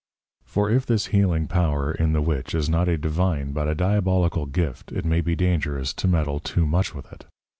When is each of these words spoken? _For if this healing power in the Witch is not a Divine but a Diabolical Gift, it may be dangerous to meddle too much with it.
_For 0.49 0.71
if 0.71 0.87
this 0.87 1.05
healing 1.13 1.45
power 1.47 1.91
in 1.91 2.11
the 2.13 2.23
Witch 2.23 2.55
is 2.55 2.67
not 2.67 2.87
a 2.89 2.97
Divine 2.97 3.51
but 3.51 3.67
a 3.67 3.75
Diabolical 3.75 4.47
Gift, 4.47 4.91
it 4.91 5.05
may 5.05 5.21
be 5.21 5.35
dangerous 5.35 5.93
to 5.93 6.07
meddle 6.07 6.39
too 6.39 6.65
much 6.65 6.95
with 6.95 7.13
it. 7.13 7.25